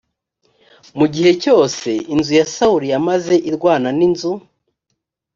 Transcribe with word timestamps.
mu 0.97 1.05
gihe 1.13 1.31
cyose 1.43 1.89
inzu 2.13 2.31
ya 2.39 2.45
sawuli 2.55 2.87
yamaze 2.93 3.35
irwana 3.49 3.89
n 3.97 3.99
inzu 4.07 4.31